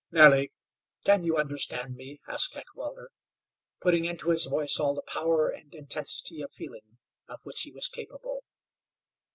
"Nellie, 0.09 0.51
can 1.05 1.23
you 1.23 1.37
understand 1.37 1.93
me?" 1.93 2.19
asked 2.27 2.55
Heckewelder, 2.55 3.09
putting 3.79 4.05
into 4.05 4.31
his 4.31 4.45
voice 4.45 4.79
all 4.79 4.95
the 4.95 5.03
power 5.03 5.49
and 5.49 5.75
intensity 5.75 6.41
of 6.41 6.51
feeling 6.51 6.97
of 7.29 7.41
which 7.43 7.61
he 7.61 7.71
was 7.71 7.87
capable. 7.87 8.43